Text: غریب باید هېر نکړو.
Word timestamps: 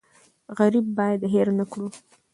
غریب 0.57 0.85
باید 0.97 1.21
هېر 1.33 1.47
نکړو. 1.59 1.87